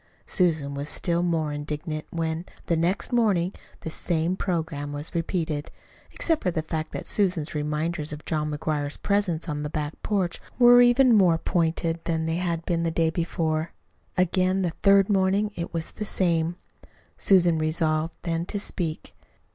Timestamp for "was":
0.73-0.89, 4.91-5.13, 15.71-15.91